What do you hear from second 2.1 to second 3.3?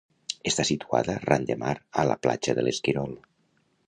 la platja de l'Esquirol.